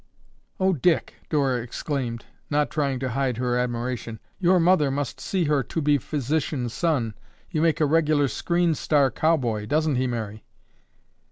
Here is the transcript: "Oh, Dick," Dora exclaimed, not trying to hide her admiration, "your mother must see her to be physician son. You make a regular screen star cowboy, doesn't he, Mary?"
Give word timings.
"Oh, 0.59 0.73
Dick," 0.73 1.13
Dora 1.29 1.61
exclaimed, 1.61 2.25
not 2.49 2.71
trying 2.71 2.99
to 3.01 3.09
hide 3.11 3.37
her 3.37 3.55
admiration, 3.55 4.19
"your 4.39 4.59
mother 4.59 4.89
must 4.89 5.19
see 5.19 5.43
her 5.43 5.61
to 5.61 5.79
be 5.79 5.99
physician 5.99 6.69
son. 6.69 7.13
You 7.51 7.61
make 7.61 7.79
a 7.79 7.85
regular 7.85 8.27
screen 8.27 8.73
star 8.73 9.11
cowboy, 9.11 9.67
doesn't 9.67 9.97
he, 9.97 10.07
Mary?" 10.07 10.43